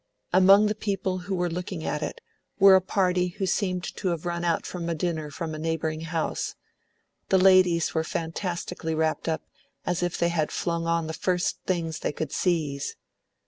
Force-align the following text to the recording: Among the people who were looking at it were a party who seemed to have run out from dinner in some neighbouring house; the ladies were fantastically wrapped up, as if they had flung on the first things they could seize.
Among 0.33 0.65
the 0.65 0.73
people 0.73 1.19
who 1.19 1.35
were 1.35 1.47
looking 1.47 1.83
at 1.83 2.01
it 2.01 2.21
were 2.57 2.73
a 2.75 2.81
party 2.81 3.27
who 3.37 3.45
seemed 3.45 3.83
to 3.97 4.07
have 4.07 4.25
run 4.25 4.43
out 4.43 4.65
from 4.65 4.87
dinner 4.97 5.25
in 5.25 5.31
some 5.31 5.51
neighbouring 5.51 6.01
house; 6.01 6.55
the 7.29 7.37
ladies 7.37 7.93
were 7.93 8.03
fantastically 8.03 8.95
wrapped 8.95 9.29
up, 9.29 9.43
as 9.85 10.01
if 10.01 10.17
they 10.17 10.29
had 10.29 10.51
flung 10.51 10.87
on 10.87 11.05
the 11.05 11.13
first 11.13 11.59
things 11.67 11.99
they 11.99 12.11
could 12.13 12.31
seize. 12.31 12.95